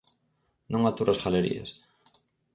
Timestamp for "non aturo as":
0.71-1.23